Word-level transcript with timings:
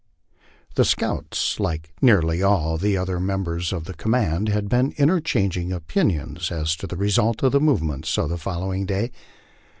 The 0.73 0.83
scouts, 0.83 1.59
like 1.59 1.93
nearly 2.01 2.41
all 2.41 2.79
the 2.79 2.97
other 2.97 3.19
members 3.19 3.71
of 3.71 3.83
the 3.83 3.93
command, 3.93 4.49
had 4.49 4.67
been 4.67 4.95
interchanging 4.97 5.71
opinions 5.71 6.51
as 6.51 6.75
to 6.77 6.87
the 6.87 6.97
result 6.97 7.43
of 7.43 7.51
the 7.51 7.59
movements 7.61 8.17
of 8.17 8.29
the 8.29 8.39
following 8.39 8.87
day. 8.87 9.11